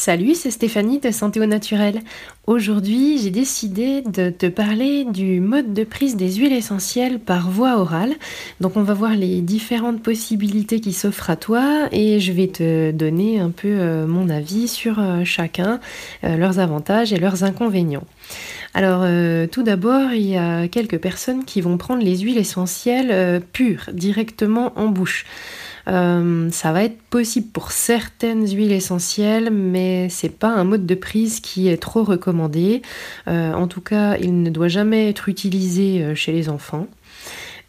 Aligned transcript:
Salut, 0.00 0.36
c'est 0.36 0.52
Stéphanie 0.52 1.00
de 1.00 1.10
Santé 1.10 1.40
au 1.40 1.46
Naturel. 1.46 2.02
Aujourd'hui, 2.46 3.18
j'ai 3.18 3.30
décidé 3.30 4.02
de 4.02 4.30
te 4.30 4.46
parler 4.46 5.04
du 5.04 5.40
mode 5.40 5.74
de 5.74 5.82
prise 5.82 6.14
des 6.14 6.34
huiles 6.34 6.52
essentielles 6.52 7.18
par 7.18 7.50
voie 7.50 7.80
orale. 7.80 8.14
Donc, 8.60 8.76
on 8.76 8.84
va 8.84 8.94
voir 8.94 9.16
les 9.16 9.40
différentes 9.40 10.00
possibilités 10.00 10.78
qui 10.78 10.92
s'offrent 10.92 11.30
à 11.30 11.34
toi 11.34 11.88
et 11.90 12.20
je 12.20 12.30
vais 12.30 12.46
te 12.46 12.92
donner 12.92 13.40
un 13.40 13.50
peu 13.50 13.66
euh, 13.66 14.06
mon 14.06 14.30
avis 14.30 14.68
sur 14.68 15.00
euh, 15.00 15.24
chacun, 15.24 15.80
euh, 16.22 16.36
leurs 16.36 16.60
avantages 16.60 17.12
et 17.12 17.18
leurs 17.18 17.42
inconvénients. 17.42 18.04
Alors, 18.74 19.04
tout 19.50 19.64
d'abord, 19.64 20.12
il 20.12 20.26
y 20.26 20.36
a 20.36 20.68
quelques 20.68 20.98
personnes 20.98 21.44
qui 21.44 21.60
vont 21.60 21.78
prendre 21.78 22.04
les 22.04 22.18
huiles 22.18 22.38
essentielles 22.38 23.42
pures 23.52 23.86
directement 23.92 24.72
en 24.76 24.86
bouche. 24.86 25.24
Euh, 25.88 26.50
ça 26.50 26.72
va 26.72 26.84
être 26.84 27.00
possible 27.02 27.48
pour 27.48 27.72
certaines 27.72 28.46
huiles 28.46 28.72
essentielles, 28.72 29.50
mais 29.50 30.08
c'est 30.10 30.28
pas 30.28 30.48
un 30.48 30.64
mode 30.64 30.86
de 30.86 30.94
prise 30.94 31.40
qui 31.40 31.68
est 31.68 31.78
trop 31.78 32.04
recommandé. 32.04 32.82
Euh, 33.26 33.52
en 33.52 33.68
tout 33.68 33.80
cas, 33.80 34.16
il 34.16 34.42
ne 34.42 34.50
doit 34.50 34.68
jamais 34.68 35.08
être 35.08 35.28
utilisé 35.28 36.02
euh, 36.02 36.14
chez 36.14 36.32
les 36.32 36.48
enfants. 36.48 36.86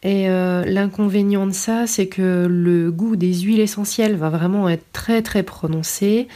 Et 0.02 0.30
euh, 0.30 0.63
l'inconvénient 0.66 1.45
de 1.45 1.52
ça, 1.52 1.85
c'est 1.85 2.07
que 2.07 2.48
le 2.49 2.90
goût 2.90 3.17
des 3.17 3.34
huiles 3.34 3.59
essentielles 3.59 4.16
va 4.16 4.30
vraiment 4.30 4.70
être 4.70 4.85
très 4.94 5.21
très 5.21 5.44
prononcé. 5.44 6.30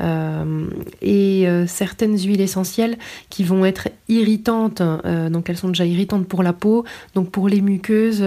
Euh, 0.00 0.64
et 1.02 1.46
euh, 1.46 1.66
certaines 1.66 2.16
huiles 2.18 2.40
essentielles 2.40 2.96
qui 3.28 3.44
vont 3.44 3.66
être 3.66 3.88
irritantes, 4.08 4.80
donc 5.30 5.50
elles 5.50 5.58
sont 5.58 5.68
déjà 5.68 5.84
irritantes 5.84 6.26
pour 6.26 6.42
la 6.42 6.52
peau, 6.52 6.84
donc 7.14 7.30
pour 7.30 7.48
les 7.48 7.60
muqueuses, 7.60 8.24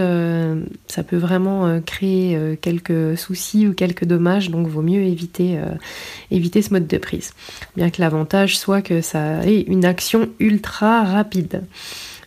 ça 0.86 1.02
peut 1.02 1.16
vraiment 1.16 1.80
créer 1.82 2.56
quelques 2.62 3.18
soucis 3.18 3.66
ou 3.66 3.74
quelques 3.74 4.06
dommages, 4.06 4.50
donc 4.50 4.66
vaut 4.66 4.80
mieux 4.80 5.02
éviter, 5.02 5.58
éviter 6.30 6.62
ce 6.62 6.72
mode 6.72 6.86
de 6.86 6.96
prise. 6.96 7.34
Bien 7.76 7.90
que 7.90 8.00
l'avantage 8.00 8.56
soit 8.58 8.80
que 8.80 9.02
ça 9.02 9.46
ait 9.46 9.60
une 9.60 9.84
action 9.84 10.30
ultra 10.38 11.04
rapide. 11.04 11.62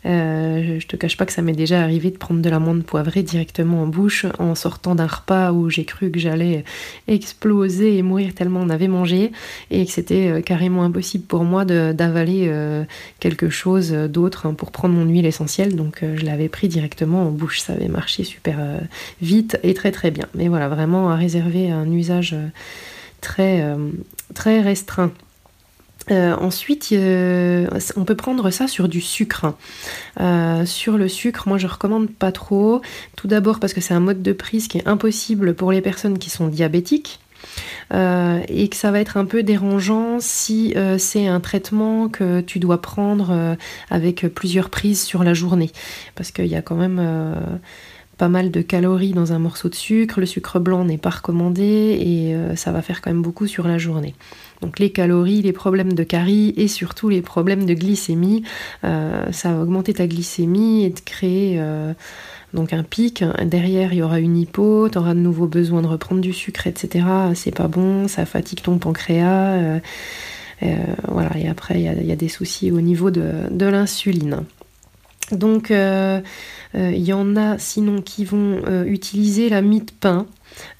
Euh, 0.07 0.79
je 0.79 0.87
te 0.87 0.95
cache 0.95 1.17
pas 1.17 1.25
que 1.25 1.33
ça 1.33 1.41
m'est 1.41 1.53
déjà 1.53 1.81
arrivé 1.81 2.11
de 2.11 2.17
prendre 2.17 2.41
de 2.41 2.49
l'amande 2.49 2.83
poivrée 2.83 3.23
directement 3.23 3.83
en 3.83 3.87
bouche 3.87 4.25
en 4.39 4.55
sortant 4.55 4.95
d'un 4.95 5.07
repas 5.07 5.51
où 5.51 5.69
j'ai 5.69 5.83
cru 5.83 6.11
que 6.11 6.19
j'allais 6.19 6.63
exploser 7.07 7.97
et 7.97 8.03
mourir 8.03 8.33
tellement 8.33 8.61
on 8.61 8.69
avait 8.69 8.87
mangé 8.87 9.31
et 9.69 9.85
que 9.85 9.91
c'était 9.91 10.29
euh, 10.29 10.41
carrément 10.41 10.83
impossible 10.83 11.25
pour 11.25 11.43
moi 11.43 11.65
d'avaler 11.65 12.45
euh, 12.47 12.85
quelque 13.19 13.49
chose 13.49 13.91
d'autre 13.91 14.45
hein, 14.45 14.53
pour 14.53 14.71
prendre 14.71 14.95
mon 14.95 15.05
huile 15.05 15.25
essentielle. 15.25 15.75
Donc 15.75 16.01
je 16.01 16.25
l'avais 16.25 16.47
pris 16.47 16.69
directement 16.69 17.27
en 17.27 17.31
bouche. 17.31 17.59
Ça 17.59 17.73
avait 17.73 17.89
marché 17.89 18.23
super 18.23 18.57
vite 19.21 19.59
et 19.63 19.73
très 19.73 19.91
très 19.91 20.11
bien. 20.11 20.27
Mais 20.35 20.47
voilà, 20.47 20.69
vraiment 20.69 21.09
à 21.09 21.15
réserver 21.15 21.69
un 21.69 21.91
usage 21.91 22.35
très, 23.21 23.63
très 24.33 24.61
restreint. 24.61 25.11
Euh, 26.11 26.35
ensuite, 26.35 26.93
on 26.93 28.05
peut 28.05 28.15
prendre 28.15 28.49
ça 28.49 28.67
sur 28.67 28.87
du 28.87 29.01
sucre. 29.01 29.53
Euh, 30.19 30.65
sur 30.65 30.97
le 30.97 31.07
sucre, 31.07 31.47
moi 31.47 31.57
je 31.57 31.67
recommande 31.67 32.09
pas 32.09 32.31
trop. 32.31 32.81
Tout 33.15 33.27
d'abord 33.27 33.59
parce 33.59 33.73
que 33.73 33.81
c'est 33.81 33.93
un 33.93 33.99
mode 33.99 34.21
de 34.21 34.33
prise 34.33 34.67
qui 34.67 34.77
est 34.77 34.87
impossible 34.87 35.53
pour 35.53 35.71
les 35.71 35.81
personnes 35.81 36.17
qui 36.17 36.29
sont 36.29 36.47
diabétiques. 36.47 37.19
Euh, 37.93 38.41
et 38.49 38.67
que 38.67 38.75
ça 38.75 38.91
va 38.91 38.99
être 38.99 39.15
un 39.15 39.23
peu 39.23 39.43
dérangeant 39.43 40.17
si 40.19 40.75
c'est 40.97 41.27
un 41.27 41.39
traitement 41.39 42.09
que 42.09 42.41
tu 42.41 42.59
dois 42.59 42.81
prendre 42.81 43.55
avec 43.89 44.27
plusieurs 44.27 44.69
prises 44.69 45.01
sur 45.03 45.23
la 45.23 45.33
journée. 45.33 45.71
Parce 46.15 46.31
qu'il 46.31 46.47
y 46.47 46.55
a 46.55 46.61
quand 46.61 46.75
même 46.75 46.99
pas 48.17 48.29
mal 48.29 48.51
de 48.51 48.61
calories 48.61 49.13
dans 49.13 49.33
un 49.33 49.39
morceau 49.39 49.69
de 49.69 49.75
sucre. 49.75 50.19
Le 50.19 50.25
sucre 50.25 50.59
blanc 50.59 50.83
n'est 50.85 50.97
pas 50.97 51.09
recommandé 51.09 51.63
et 51.63 52.55
ça 52.55 52.71
va 52.71 52.81
faire 52.81 53.01
quand 53.01 53.11
même 53.11 53.21
beaucoup 53.21 53.47
sur 53.47 53.67
la 53.67 53.77
journée. 53.77 54.15
Donc 54.61 54.79
les 54.79 54.89
calories, 54.89 55.41
les 55.41 55.53
problèmes 55.53 55.93
de 55.93 56.03
carie 56.03 56.53
et 56.57 56.67
surtout 56.67 57.09
les 57.09 57.21
problèmes 57.21 57.65
de 57.65 57.73
glycémie. 57.73 58.43
Euh, 58.83 59.31
ça 59.31 59.53
va 59.53 59.61
augmenter 59.61 59.93
ta 59.93 60.07
glycémie 60.07 60.85
et 60.85 60.91
te 60.91 61.01
créer 61.03 61.57
euh, 61.59 61.93
donc 62.53 62.73
un 62.73 62.83
pic. 62.83 63.23
Derrière, 63.43 63.93
il 63.93 63.99
y 63.99 64.01
aura 64.01 64.19
une 64.19 64.37
hypo, 64.37 64.89
tu 64.89 64.97
auras 64.97 65.13
de 65.13 65.19
nouveau 65.19 65.47
besoin 65.47 65.81
de 65.81 65.87
reprendre 65.87 66.21
du 66.21 66.33
sucre, 66.33 66.67
etc. 66.67 67.05
C'est 67.35 67.55
pas 67.55 67.67
bon, 67.67 68.07
ça 68.07 68.25
fatigue 68.25 68.61
ton 68.61 68.77
pancréas. 68.77 69.79
Euh, 70.63 70.75
voilà, 71.07 71.37
et 71.37 71.47
après, 71.47 71.79
il 71.81 72.07
y, 72.07 72.11
a 72.11 72.15
des 72.15 72.29
soucis 72.29 72.71
au 72.71 72.81
niveau 72.81 73.11
de 73.11 73.65
l'insuline. 73.65 74.43
Donc, 75.31 75.71
il 75.71 76.23
y 76.73 77.13
en 77.13 77.35
a 77.35 77.57
sinon 77.57 78.01
qui 78.01 78.25
vont 78.25 78.61
utiliser 78.85 79.49
la 79.49 79.61
mie 79.61 79.81
de 79.81 79.91
pain. 79.91 80.27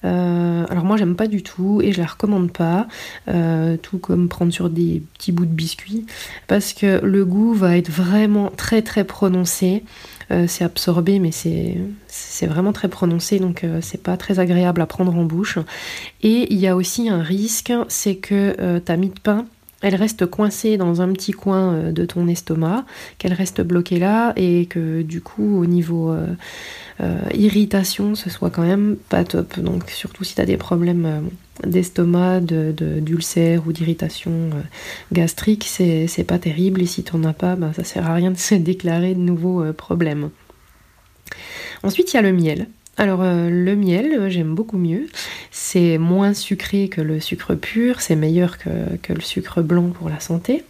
Euh, 0.04 0.64
alors 0.68 0.84
moi 0.84 0.96
j'aime 0.96 1.16
pas 1.16 1.26
du 1.26 1.42
tout 1.42 1.80
et 1.82 1.92
je 1.92 2.00
la 2.00 2.06
recommande 2.06 2.52
pas, 2.52 2.86
euh, 3.28 3.76
tout 3.76 3.98
comme 3.98 4.28
prendre 4.28 4.52
sur 4.52 4.70
des 4.70 5.02
petits 5.14 5.32
bouts 5.32 5.46
de 5.46 5.52
biscuit, 5.52 6.06
parce 6.46 6.72
que 6.72 7.00
le 7.04 7.24
goût 7.24 7.54
va 7.54 7.76
être 7.76 7.90
vraiment 7.90 8.50
très 8.50 8.82
très 8.82 9.04
prononcé. 9.04 9.84
Euh, 10.30 10.44
c'est 10.46 10.62
absorbé 10.64 11.18
mais 11.20 11.30
c'est 11.32 12.46
vraiment 12.46 12.74
très 12.74 12.88
prononcé 12.88 13.38
donc 13.38 13.64
c'est 13.80 14.02
pas 14.02 14.18
très 14.18 14.40
agréable 14.40 14.80
à 14.80 14.86
prendre 14.86 15.14
en 15.14 15.24
bouche. 15.24 15.58
Et 16.22 16.52
il 16.52 16.58
y 16.58 16.66
a 16.66 16.76
aussi 16.76 17.08
un 17.08 17.22
risque, 17.22 17.72
c'est 17.88 18.16
que 18.16 18.78
ta 18.78 18.96
mie 18.96 19.10
de 19.10 19.20
pain 19.20 19.46
elle 19.80 19.94
reste 19.94 20.26
coincée 20.26 20.76
dans 20.76 21.02
un 21.02 21.12
petit 21.12 21.32
coin 21.32 21.72
euh, 21.72 21.92
de 21.92 22.04
ton 22.04 22.26
estomac, 22.28 22.84
qu'elle 23.18 23.32
reste 23.32 23.60
bloquée 23.60 23.98
là 23.98 24.32
et 24.36 24.66
que 24.66 25.02
du 25.02 25.20
coup 25.20 25.60
au 25.60 25.66
niveau 25.66 26.10
euh, 26.10 26.26
euh, 27.00 27.20
irritation 27.34 28.14
ce 28.14 28.28
soit 28.30 28.50
quand 28.50 28.62
même 28.62 28.96
pas 29.08 29.24
top. 29.24 29.58
Donc 29.60 29.88
surtout 29.90 30.24
si 30.24 30.34
tu 30.34 30.40
as 30.40 30.46
des 30.46 30.56
problèmes 30.56 31.30
d'estomac, 31.64 32.40
d'ulcère 32.40 33.66
ou 33.66 33.72
d'irritation 33.72 34.50
gastrique, 35.12 35.64
c'est 35.64 36.24
pas 36.26 36.38
terrible 36.38 36.82
et 36.82 36.86
si 36.86 37.04
tu 37.04 37.12
as 37.24 37.32
pas, 37.32 37.56
ben, 37.56 37.72
ça 37.72 37.84
sert 37.84 38.08
à 38.08 38.14
rien 38.14 38.30
de 38.30 38.36
se 38.36 38.54
déclarer 38.56 39.14
de 39.14 39.20
nouveaux 39.20 39.72
problèmes. 39.72 40.30
Ensuite 41.84 42.12
il 42.12 42.16
y 42.16 42.18
a 42.18 42.22
le 42.22 42.32
miel. 42.32 42.66
Alors 42.98 43.22
euh, 43.22 43.48
le 43.48 43.76
miel, 43.76 44.12
euh, 44.12 44.28
j'aime 44.28 44.56
beaucoup 44.56 44.76
mieux. 44.76 45.06
C'est 45.52 45.98
moins 45.98 46.34
sucré 46.34 46.88
que 46.88 47.00
le 47.00 47.20
sucre 47.20 47.54
pur, 47.54 48.00
c'est 48.00 48.16
meilleur 48.16 48.58
que, 48.58 49.12
le 49.12 49.20
sucre 49.20 49.62
blanc 49.62 49.90
pour 49.90 50.08
la 50.08 50.18
santé. 50.18 50.64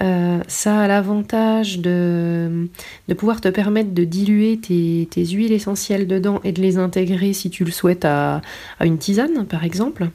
Euh, 0.00 0.40
ça 0.48 0.80
a 0.80 0.88
l'avantage 0.88 1.78
de, 1.78 2.68
pouvoir 3.16 3.40
te 3.40 3.48
permettre 3.48 3.94
de 3.94 4.02
diluer 4.02 4.58
tes, 4.58 5.24
huiles 5.24 5.52
essentielles 5.52 6.08
dedans 6.08 6.40
et 6.42 6.50
de 6.50 6.60
les 6.60 6.78
intégrer 6.78 7.32
si 7.32 7.48
tu 7.48 7.64
le 7.64 7.70
souhaites 7.70 8.04
à, 8.04 8.42
une 8.80 8.98
tisane 8.98 9.46
par 9.46 9.64
exemple. 9.64 10.08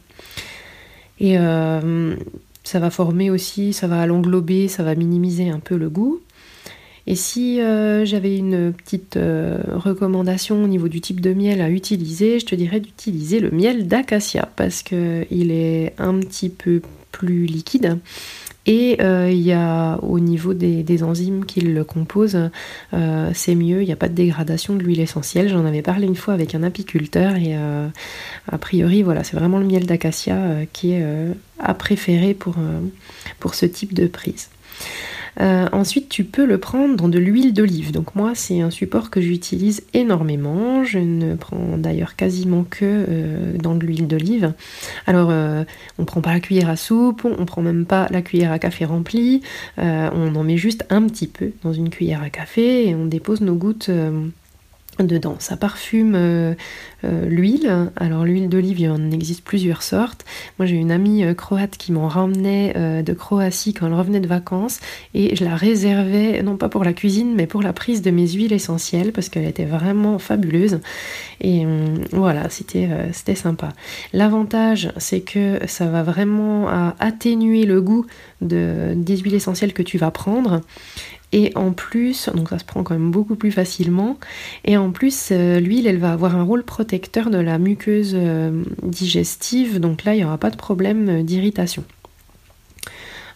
Et 1.19 1.37
ça 2.63 2.79
va 2.79 2.89
former 2.89 3.31
aussi, 3.31 3.73
ça 3.73 3.87
va 3.87 4.05
l'englober, 4.05 4.67
ça 4.67 4.83
va 4.83 4.93
minimiser 4.93 5.49
un 5.49 5.59
peu 5.59 5.77
le 5.77 5.89
goût. 5.89 6.19
Et 7.07 7.15
si 7.15 7.61
euh, 7.61 8.03
j'avais 8.03 8.37
une 8.37 8.73
petite 8.73 9.15
euh, 9.15 9.59
recommandation 9.75 10.61
au 10.61 10.67
niveau 10.67 10.89
du 10.89 10.99
type 10.99 11.21
de 11.21 11.33
miel 11.33 11.61
à 11.61 11.69
utiliser, 11.69 12.39
je 12.41 12.45
te 12.45 12.53
dirais 12.53 12.81
d'utiliser 12.81 13.39
le 13.39 13.49
miel 13.49 13.87
d'acacia 13.87 14.49
parce 14.57 14.83
qu'il 14.83 15.51
est 15.51 15.93
un 15.97 16.19
petit 16.19 16.49
peu 16.49 16.81
plus 17.13 17.45
liquide. 17.45 17.97
Et 18.65 18.97
euh, 19.01 19.31
il 19.31 19.39
y 19.39 19.53
a 19.53 19.97
au 20.03 20.19
niveau 20.19 20.53
des, 20.53 21.01
enzymes 21.01 21.45
qui 21.45 21.61
le 21.61 21.85
composent, 21.85 22.49
c'est 23.33 23.55
mieux, 23.55 23.81
il 23.81 23.85
n'y 23.85 23.93
a 23.93 23.95
pas 23.95 24.09
de 24.09 24.13
dégradation 24.13 24.75
de 24.75 24.83
l'huile 24.83 24.99
essentielle. 24.99 25.47
J'en 25.47 25.65
avais 25.65 25.81
parlé 25.81 26.05
une 26.05 26.17
fois 26.17 26.33
avec 26.33 26.53
un 26.55 26.63
apiculteur 26.63 27.37
et 27.37 27.55
a 27.55 28.57
priori 28.57 29.03
voilà, 29.03 29.23
c'est 29.23 29.37
vraiment 29.37 29.59
le 29.59 29.65
miel 29.65 29.85
d'acacia 29.85 30.35
qui 30.73 30.91
est 30.91 31.05
à 31.59 31.73
préférer 31.73 32.33
pour, 32.33 32.55
pour 33.39 33.55
ce 33.55 33.65
type 33.65 33.93
de 33.93 34.07
prise. 34.07 34.49
Euh, 35.39 35.67
ensuite, 35.71 36.09
tu 36.09 36.23
peux 36.23 36.45
le 36.45 36.57
prendre 36.57 36.95
dans 36.95 37.09
de 37.09 37.19
l'huile 37.19 37.53
d'olive. 37.53 37.91
Donc 37.91 38.15
moi, 38.15 38.31
c'est 38.33 38.61
un 38.61 38.69
support 38.69 39.09
que 39.09 39.21
j'utilise 39.21 39.83
énormément. 39.93 40.83
Je 40.83 40.99
ne 40.99 41.35
prends 41.35 41.77
d'ailleurs 41.77 42.15
quasiment 42.15 42.63
que 42.63 42.79
euh, 42.83 43.57
dans 43.57 43.75
de 43.75 43.85
l'huile 43.85 44.07
d'olive. 44.07 44.53
Alors, 45.05 45.29
euh, 45.31 45.63
on 45.97 46.03
ne 46.03 46.07
prend 46.07 46.21
pas 46.21 46.33
la 46.33 46.39
cuillère 46.39 46.69
à 46.69 46.75
soupe, 46.75 47.25
on 47.25 47.39
ne 47.39 47.45
prend 47.45 47.61
même 47.61 47.85
pas 47.85 48.07
la 48.11 48.21
cuillère 48.21 48.51
à 48.51 48.59
café 48.59 48.85
remplie. 48.85 49.41
on 49.77 50.35
en 50.35 50.43
met 50.43 50.57
juste 50.57 50.85
un 50.89 51.03
petit 51.03 51.27
peu 51.27 51.51
dans 51.63 51.73
une 51.73 51.89
cuillère 51.89 52.21
à 52.21 52.29
café 52.29 52.87
et 52.87 52.95
on 52.95 53.05
dépose 53.05 53.41
nos 53.41 53.55
gouttes 53.55 53.89
dedans. 55.03 55.35
Ça 55.39 55.57
parfume 55.57 56.13
euh, 56.15 56.53
euh, 57.03 57.25
l'huile. 57.27 57.91
Alors 57.95 58.25
l'huile 58.25 58.49
d'olive, 58.49 58.79
il 58.79 58.89
en 58.89 59.11
existe 59.11 59.43
plusieurs 59.43 59.83
sortes. 59.83 60.25
Moi 60.57 60.65
j'ai 60.65 60.75
une 60.75 60.91
amie 60.91 61.23
euh, 61.23 61.33
croate 61.33 61.77
qui 61.77 61.91
m'en 61.91 62.07
ramenait 62.07 62.73
de 63.03 63.13
Croatie 63.13 63.73
quand 63.73 63.87
elle 63.87 63.93
revenait 63.93 64.19
de 64.19 64.27
vacances 64.27 64.79
et 65.13 65.35
je 65.35 65.43
la 65.43 65.55
réservais 65.55 66.41
non 66.43 66.57
pas 66.57 66.69
pour 66.69 66.83
la 66.83 66.93
cuisine 66.93 67.33
mais 67.35 67.47
pour 67.47 67.61
la 67.61 67.73
prise 67.73 68.01
de 68.01 68.11
mes 68.11 68.27
huiles 68.27 68.53
essentielles 68.53 69.11
parce 69.11 69.29
qu'elle 69.29 69.45
était 69.45 69.65
vraiment 69.65 70.19
fabuleuse. 70.19 70.79
Et 71.41 71.65
voilà, 72.11 72.49
c'était 72.49 72.89
c'était 73.11 73.35
sympa. 73.35 73.69
L'avantage 74.13 74.91
c'est 74.97 75.21
que 75.21 75.59
ça 75.67 75.85
va 75.85 76.03
vraiment 76.03 76.67
atténuer 76.99 77.65
le 77.65 77.81
goût 77.81 78.05
de, 78.41 78.93
des 78.95 79.17
huiles 79.17 79.35
essentielles 79.35 79.73
que 79.73 79.83
tu 79.83 79.97
vas 79.97 80.11
prendre 80.11 80.61
et 81.33 81.51
en 81.55 81.71
plus, 81.71 82.29
donc 82.33 82.49
ça 82.49 82.59
se 82.59 82.63
prend 82.63 82.83
quand 82.83 82.93
même 82.93 83.11
beaucoup 83.11 83.35
plus 83.35 83.51
facilement. 83.51 84.17
Et 84.63 84.77
en 84.77 84.91
plus, 84.91 85.29
euh, 85.31 85.59
l'huile, 85.59 85.87
elle 85.87 85.97
va 85.97 86.13
avoir 86.13 86.35
un 86.37 86.43
rôle 86.43 86.63
protecteur 86.63 87.29
de 87.29 87.37
la 87.37 87.57
muqueuse 87.57 88.13
euh, 88.15 88.63
digestive. 88.81 89.79
Donc 89.79 90.05
là, 90.05 90.15
il 90.15 90.19
n'y 90.19 90.23
aura 90.23 90.37
pas 90.37 90.51
de 90.51 90.55
problème 90.55 91.09
euh, 91.09 91.23
d'irritation. 91.23 91.83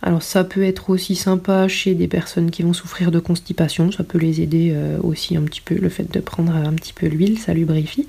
Alors 0.04 0.24
ça 0.24 0.44
peut 0.44 0.64
être 0.64 0.90
aussi 0.90 1.16
sympa 1.16 1.68
chez 1.68 1.94
des 1.94 2.08
personnes 2.08 2.50
qui 2.50 2.64
vont 2.64 2.74
souffrir 2.74 3.12
de 3.12 3.20
constipation, 3.20 3.92
ça 3.92 4.04
peut 4.04 4.18
les 4.18 4.42
aider 4.42 4.76
aussi 5.04 5.38
un 5.38 5.44
petit 5.44 5.62
peu, 5.62 5.76
le 5.76 5.90
fait 5.90 6.12
de 6.12 6.20
prendre 6.20 6.56
un 6.56 6.74
petit 6.74 6.92
peu 6.92 7.06
l'huile, 7.06 7.38
ça 7.38 7.54
lubrifie. 7.54 8.08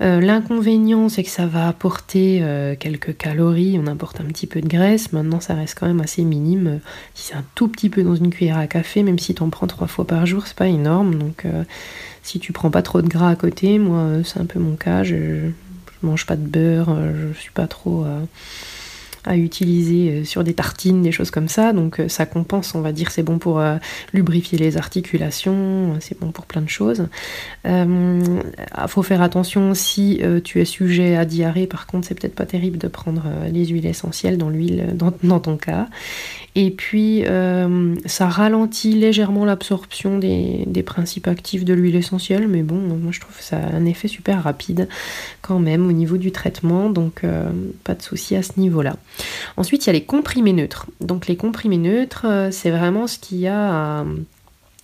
Euh, 0.00 0.20
l'inconvénient, 0.20 1.08
c'est 1.08 1.24
que 1.24 1.30
ça 1.30 1.46
va 1.46 1.66
apporter 1.66 2.38
euh, 2.42 2.76
quelques 2.76 3.16
calories, 3.16 3.80
on 3.82 3.86
apporte 3.88 4.20
un 4.20 4.24
petit 4.24 4.46
peu 4.46 4.60
de 4.60 4.68
graisse. 4.68 5.12
Maintenant, 5.12 5.40
ça 5.40 5.54
reste 5.54 5.76
quand 5.78 5.86
même 5.86 6.00
assez 6.00 6.22
minime. 6.22 6.80
Si 7.14 7.28
c'est 7.28 7.34
un 7.34 7.44
tout 7.54 7.68
petit 7.68 7.88
peu 7.90 8.02
dans 8.02 8.14
une 8.14 8.30
cuillère 8.30 8.58
à 8.58 8.66
café, 8.66 9.02
même 9.02 9.18
si 9.18 9.34
tu 9.34 9.42
en 9.42 9.50
prends 9.50 9.66
trois 9.66 9.88
fois 9.88 10.06
par 10.06 10.24
jour, 10.26 10.46
c'est 10.46 10.56
pas 10.56 10.68
énorme. 10.68 11.16
Donc, 11.16 11.44
si 12.22 12.38
tu 12.38 12.52
prends 12.52 12.70
pas 12.70 12.82
trop 12.82 13.02
de 13.02 13.08
gras 13.08 13.30
à 13.30 13.36
côté, 13.36 13.78
moi, 13.78 14.22
c'est 14.24 14.38
un 14.38 14.46
peu 14.46 14.60
mon 14.60 14.76
cas. 14.76 15.02
Je, 15.02 15.14
je 16.00 16.06
mange 16.06 16.26
pas 16.26 16.36
de 16.36 16.46
beurre, 16.46 16.96
je 17.34 17.38
suis 17.38 17.52
pas 17.52 17.66
trop 17.66 18.06
à 19.28 19.36
utiliser 19.36 20.10
euh, 20.10 20.24
sur 20.24 20.42
des 20.42 20.54
tartines, 20.54 21.02
des 21.02 21.12
choses 21.12 21.30
comme 21.30 21.48
ça. 21.48 21.72
Donc 21.72 22.00
euh, 22.00 22.08
ça 22.08 22.24
compense, 22.24 22.74
on 22.74 22.80
va 22.80 22.92
dire, 22.92 23.10
c'est 23.10 23.22
bon 23.22 23.38
pour 23.38 23.60
euh, 23.60 23.76
lubrifier 24.14 24.58
les 24.58 24.78
articulations, 24.78 25.96
c'est 26.00 26.18
bon 26.18 26.32
pour 26.32 26.46
plein 26.46 26.62
de 26.62 26.68
choses. 26.68 27.06
Il 27.64 28.40
faut 28.88 29.02
faire 29.02 29.20
attention 29.20 29.74
si 29.74 30.22
tu 30.44 30.60
es 30.60 30.64
sujet 30.64 31.16
à 31.16 31.26
diarrhée, 31.26 31.66
par 31.66 31.86
contre, 31.86 32.06
c'est 32.06 32.14
peut-être 32.14 32.34
pas 32.34 32.46
terrible 32.46 32.78
de 32.78 32.88
prendre 32.88 33.24
les 33.52 33.66
huiles 33.66 33.86
essentielles 33.86 34.38
dans 34.38 34.48
l'huile 34.48 34.94
dans, 34.94 35.40
ton 35.40 35.56
cas. 35.56 35.88
Et 36.54 36.70
puis 36.70 37.24
ça 38.06 38.28
ralentit 38.28 38.94
légèrement 38.94 39.44
l'absorption 39.44 40.18
des, 40.18 40.64
des, 40.66 40.82
principes 40.82 41.28
actifs 41.28 41.64
de 41.64 41.74
l'huile 41.74 41.96
essentielle, 41.96 42.48
mais 42.48 42.62
bon, 42.62 42.76
moi 42.76 43.12
je 43.12 43.20
trouve 43.20 43.36
que 43.36 43.44
ça 43.44 43.58
a 43.58 43.76
un 43.76 43.84
effet 43.84 44.08
super 44.08 44.42
rapide 44.42 44.88
quand 45.42 45.58
même 45.58 45.86
au 45.86 45.92
niveau 45.92 46.16
du 46.16 46.32
traitement, 46.32 46.88
donc 46.88 47.22
pas 47.84 47.94
de 47.94 48.02
souci 48.02 48.34
à 48.34 48.42
ce 48.42 48.58
niveau-là. 48.58 48.96
Ensuite, 49.56 49.84
il 49.84 49.88
y 49.88 49.90
a 49.90 49.92
les 49.94 50.04
comprimés 50.04 50.52
neutres. 50.52 50.86
Donc 51.00 51.26
les 51.26 51.36
comprimés 51.36 51.78
neutres, 51.78 52.26
euh, 52.26 52.50
c'est 52.50 52.70
vraiment 52.70 53.06
ce 53.06 53.18
qu'il 53.18 53.38
y 53.38 53.48
a 53.48 54.00
à 54.00 54.04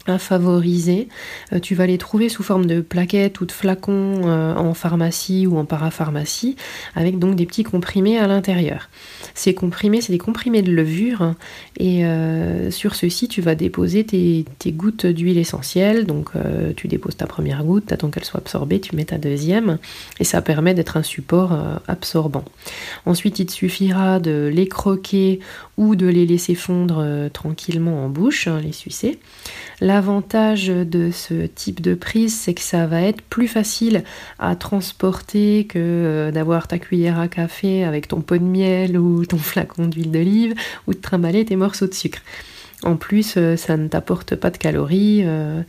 à 0.06 0.18
favoriser. 0.18 1.08
Euh, 1.52 1.60
tu 1.60 1.74
vas 1.74 1.86
les 1.86 1.98
trouver 1.98 2.28
sous 2.28 2.42
forme 2.42 2.66
de 2.66 2.80
plaquettes 2.80 3.40
ou 3.40 3.46
de 3.46 3.52
flacons 3.52 4.22
euh, 4.24 4.54
en 4.54 4.74
pharmacie 4.74 5.46
ou 5.46 5.56
en 5.56 5.64
parapharmacie, 5.64 6.56
avec 6.94 7.18
donc 7.18 7.36
des 7.36 7.46
petits 7.46 7.64
comprimés 7.64 8.18
à 8.18 8.26
l'intérieur. 8.26 8.88
Ces 9.34 9.54
comprimés, 9.54 10.00
c'est 10.00 10.12
des 10.12 10.18
comprimés 10.18 10.62
de 10.62 10.72
levure, 10.72 11.34
et 11.78 12.04
euh, 12.04 12.70
sur 12.70 12.94
ceci, 12.94 13.28
tu 13.28 13.40
vas 13.40 13.54
déposer 13.54 14.04
tes, 14.04 14.44
gouttes 14.72 15.06
d'huile 15.06 15.38
essentielle. 15.38 16.06
Donc, 16.06 16.30
tu 16.76 16.88
déposes 16.88 17.16
ta 17.16 17.26
première 17.26 17.64
goutte, 17.64 17.92
attends 17.92 18.10
qu'elle 18.10 18.24
soit 18.24 18.40
absorbée, 18.40 18.80
tu 18.80 18.94
mets 18.96 19.04
ta 19.04 19.18
deuxième, 19.18 19.78
et 20.20 20.24
ça 20.24 20.42
permet 20.42 20.74
d'être 20.74 20.96
un 20.96 21.02
support 21.02 21.56
absorbant. 21.88 22.44
Ensuite, 23.06 23.38
il 23.38 23.46
te 23.46 23.52
suffira 23.52 24.20
de 24.20 24.50
les 24.52 24.68
croquer 24.68 25.40
ou 25.76 25.96
de 25.96 26.06
les 26.06 26.26
laisser 26.26 26.54
fondre 26.54 27.04
tranquillement 27.32 28.04
en 28.04 28.08
bouche, 28.08 28.46
hein, 28.46 28.60
les 28.62 28.72
sucer. 28.72 29.18
L'avantage 29.94 30.66
de 30.66 31.12
ce 31.12 31.46
type 31.46 31.80
de 31.80 31.94
prise, 31.94 32.36
c'est 32.36 32.52
que 32.52 32.60
ça 32.60 32.84
va 32.88 33.02
être 33.02 33.22
plus 33.22 33.46
facile 33.46 34.02
à 34.40 34.56
transporter 34.56 35.68
que 35.68 35.78
euh, 35.78 36.32
d'avoir 36.32 36.66
ta 36.66 36.80
cuillère 36.80 37.20
à 37.20 37.28
café 37.28 37.84
avec 37.84 38.08
ton 38.08 38.20
pot 38.20 38.36
de 38.36 38.42
miel 38.42 38.98
ou 38.98 39.24
ton 39.24 39.38
flacon 39.52 39.86
d'huile 39.86 40.10
d'olive 40.10 40.54
ou 40.88 40.94
de 40.94 40.98
trimballer 40.98 41.44
tes 41.44 41.54
morceaux 41.54 41.86
de 41.86 41.94
sucre. 41.94 42.18
En 42.82 42.96
plus, 42.96 43.34
euh, 43.36 43.54
ça 43.54 43.76
ne 43.76 43.86
t'apporte 43.86 44.34
pas 44.34 44.50
de 44.50 44.56
calories, 44.56 45.22
euh, 45.24 45.62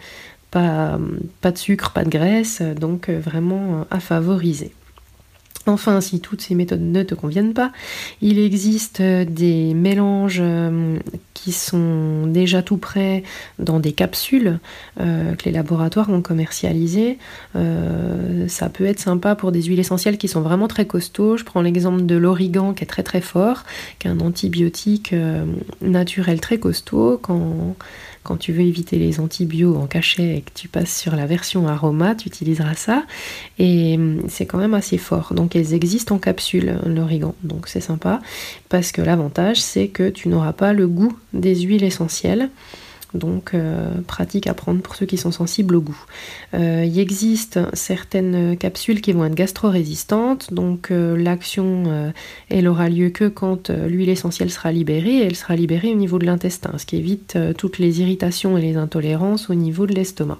pas, 0.49 0.97
pas, 1.41 1.51
de 1.51 1.59
sucre, 1.59 1.91
pas 1.91 2.03
de 2.03 2.09
graisse, 2.09 2.63
donc 2.63 3.11
vraiment 3.11 3.85
à 3.91 3.99
favoriser. 3.99 4.73
Enfin, 5.67 5.99
si 5.99 6.19
toutes 6.19 6.41
ces 6.41 6.53
méthodes 6.53 6.81
ne 6.81 7.01
te 7.01 7.15
conviennent 7.15 7.53
pas, 7.53 7.71
il 8.21 8.37
existe 8.37 9.01
euh, 9.01 9.25
des 9.25 9.73
mélanges 9.73 10.39
euh, 10.39 10.97
qui 11.33 11.51
sont 11.51 12.27
déjà 12.27 12.61
tout 12.61 12.77
prêts 12.77 13.23
dans 13.57 13.79
des 13.79 13.91
capsules 13.91 14.59
euh, 14.99 15.33
que 15.33 15.45
les 15.45 15.51
laboratoires 15.51 16.09
ont 16.09 16.21
commercialisées. 16.21 17.17
ça 18.47 18.69
peut 18.69 18.85
être 18.85 18.99
sympa 18.99 19.35
pour 19.35 19.51
des 19.51 19.63
huiles 19.63 19.79
essentielles 19.79 20.17
qui 20.17 20.27
sont 20.27 20.41
vraiment 20.41 20.67
très 20.67 20.85
costauds. 20.85 21.37
Je 21.37 21.43
prends 21.43 21.61
l'exemple 21.61 22.05
de 22.05 22.15
l'origan 22.15 22.73
qui 22.73 22.83
est 22.83 22.87
très 22.87 23.03
très 23.03 23.21
fort, 23.21 23.63
qui 23.99 24.07
est 24.07 24.11
un 24.11 24.19
antibiotique 24.19 25.13
naturel 25.81 26.39
très 26.39 26.57
costaud. 26.57 27.19
Quand 27.21 28.37
tu 28.37 28.53
veux 28.53 28.61
éviter 28.61 28.97
les 28.97 29.19
antibiotiques 29.19 29.45
en 29.63 29.87
cachet 29.87 30.37
et 30.37 30.41
que 30.41 30.51
tu 30.53 30.67
passes 30.67 30.95
sur 30.95 31.15
la 31.15 31.25
version 31.25 31.67
aroma, 31.67 32.15
tu 32.15 32.27
utiliseras 32.27 32.73
ça. 32.73 33.03
Et 33.59 33.99
c'est 34.27 34.45
quand 34.45 34.57
même 34.57 34.73
assez 34.73 34.97
fort. 34.97 35.33
Elles 35.55 35.73
existent 35.73 36.15
en 36.15 36.19
capsule, 36.19 36.79
l'origan. 36.85 37.35
Donc 37.43 37.67
c'est 37.67 37.81
sympa. 37.81 38.21
Parce 38.69 38.91
que 38.91 39.01
l'avantage, 39.01 39.61
c'est 39.61 39.87
que 39.87 40.09
tu 40.09 40.29
n'auras 40.29 40.53
pas 40.53 40.73
le 40.73 40.87
goût 40.87 41.17
des 41.33 41.55
huiles 41.61 41.83
essentielles. 41.83 42.49
Donc 43.15 43.53
euh, 43.53 43.89
pratique 44.05 44.45
à 44.47 44.53
prendre 44.53 44.81
pour 44.81 44.95
ceux 44.95 45.05
qui 45.05 45.17
sont 45.17 45.31
sensibles 45.31 45.75
au 45.75 45.81
goût. 45.81 46.05
Euh, 46.53 46.83
il 46.85 46.99
existe 46.99 47.59
certaines 47.73 48.57
capsules 48.57 49.01
qui 49.01 49.13
vont 49.13 49.25
être 49.25 49.35
gastro-résistantes, 49.35 50.53
donc 50.53 50.91
euh, 50.91 51.17
l'action 51.17 52.13
elle 52.49 52.67
aura 52.67 52.89
lieu 52.89 53.09
que 53.09 53.27
quand 53.27 53.69
l'huile 53.69 54.09
essentielle 54.09 54.51
sera 54.51 54.71
libérée, 54.71 55.19
elle 55.19 55.35
sera 55.35 55.55
libérée 55.55 55.91
au 55.91 55.95
niveau 55.95 56.19
de 56.19 56.25
l'intestin, 56.25 56.77
ce 56.77 56.85
qui 56.85 56.97
évite 56.97 57.37
toutes 57.57 57.79
les 57.79 58.01
irritations 58.01 58.57
et 58.57 58.61
les 58.61 58.75
intolérances 58.75 59.49
au 59.49 59.55
niveau 59.55 59.85
de 59.85 59.93
l'estomac. 59.93 60.39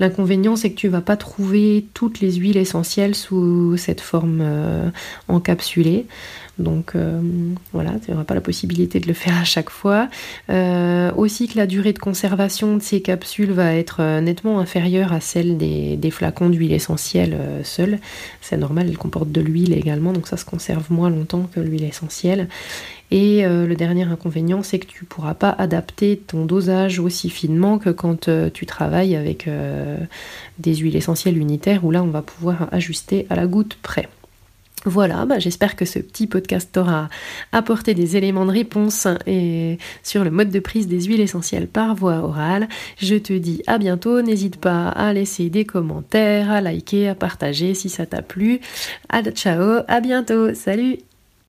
L'inconvénient, 0.00 0.56
c'est 0.56 0.70
que 0.70 0.76
tu 0.76 0.88
vas 0.88 1.00
pas 1.00 1.16
trouver 1.16 1.86
toutes 1.94 2.20
les 2.20 2.34
huiles 2.34 2.56
essentielles 2.56 3.14
sous 3.14 3.76
cette 3.76 4.00
forme 4.00 4.42
encapsulée. 5.28 6.06
Donc 6.58 6.94
euh, 6.94 7.20
voilà, 7.72 7.92
tu 8.04 8.10
n'auras 8.10 8.24
pas 8.24 8.34
la 8.34 8.40
possibilité 8.40 8.98
de 9.00 9.06
le 9.06 9.14
faire 9.14 9.36
à 9.38 9.44
chaque 9.44 9.70
fois. 9.70 10.08
Euh, 10.50 11.12
aussi 11.16 11.48
que 11.48 11.56
la 11.56 11.66
durée 11.66 11.92
de 11.92 11.98
conservation 11.98 12.76
de 12.76 12.82
ces 12.82 13.00
capsules 13.00 13.52
va 13.52 13.74
être 13.74 13.98
euh, 14.00 14.20
nettement 14.20 14.58
inférieure 14.58 15.12
à 15.12 15.20
celle 15.20 15.56
des, 15.56 16.10
flacons 16.10 16.48
d'huile 16.48 16.72
essentielle 16.72 17.36
seuls. 17.64 17.98
C'est 18.40 18.56
normal, 18.56 18.86
elles 18.88 18.98
comportent 18.98 19.30
de 19.30 19.42
l'huile 19.42 19.74
également, 19.74 20.12
donc 20.12 20.26
ça 20.26 20.38
se 20.38 20.46
conserve 20.46 20.90
moins 20.90 21.10
longtemps 21.10 21.48
que 21.54 21.60
l'huile 21.60 21.84
essentielle. 21.84 22.48
Et 23.10 23.42
le 23.44 23.74
dernier 23.74 24.04
inconvénient, 24.04 24.62
c'est 24.62 24.78
que 24.78 24.86
tu 24.86 25.04
ne 25.04 25.08
pourras 25.08 25.34
pas 25.34 25.50
adapter 25.50 26.20
ton 26.26 26.44
dosage 26.44 26.98
aussi 26.98 27.30
finement 27.30 27.78
que 27.78 27.90
quand 27.90 28.28
tu 28.52 28.66
travailles 28.66 29.16
avec 29.16 29.48
des 30.58 30.74
huiles 30.76 30.96
essentielles 30.96 31.38
unitaires, 31.38 31.84
où 31.84 31.90
là 31.90 32.02
on 32.02 32.08
va 32.08 32.22
pouvoir 32.22 32.68
ajuster 32.72 33.26
à 33.30 33.36
la 33.36 33.46
goutte 33.46 33.78
près. 33.82 34.08
Voilà, 34.84 35.26
bah, 35.26 35.40
j'espère 35.40 35.74
que 35.74 35.84
ce 35.84 35.98
petit 35.98 36.28
podcast 36.28 36.70
t'aura 36.72 37.08
apporté 37.50 37.94
des 37.94 38.16
éléments 38.16 38.46
de 38.46 38.52
réponse 38.52 39.08
et 39.26 39.76
sur 40.04 40.22
le 40.22 40.30
mode 40.30 40.50
de 40.50 40.60
prise 40.60 40.86
des 40.86 41.02
huiles 41.02 41.20
essentielles 41.20 41.66
par 41.66 41.96
voie 41.96 42.18
orale. 42.18 42.68
Je 42.96 43.16
te 43.16 43.32
dis 43.32 43.62
à 43.66 43.78
bientôt, 43.78 44.22
n'hésite 44.22 44.58
pas 44.58 44.88
à 44.88 45.12
laisser 45.12 45.50
des 45.50 45.64
commentaires, 45.64 46.50
à 46.52 46.60
liker, 46.60 47.08
à 47.08 47.16
partager 47.16 47.74
si 47.74 47.88
ça 47.88 48.06
t'a 48.06 48.22
plu. 48.22 48.60
À 49.08 49.22
ciao, 49.24 49.82
à 49.88 50.00
bientôt, 50.00 50.54
salut 50.54 50.98